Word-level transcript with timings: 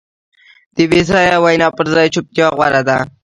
د 0.75 0.77
بېځایه 0.91 1.37
وینا 1.43 1.67
پر 1.77 1.85
ځای 1.93 2.07
چوپتیا 2.13 2.47
غوره 2.57 2.81
ده. 2.87 2.97